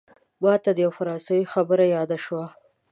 ماته 0.43 0.69
د 0.73 0.77
یوه 0.85 0.95
فرانسوي 0.97 1.45
خبره 1.53 1.83
یاده 1.95 2.17
شوه. 2.25 2.45